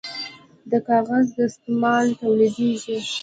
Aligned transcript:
د 0.69 0.71
کاغذ 0.87 1.25
دستمال 1.37 2.05
تولیدیږي 2.21 2.97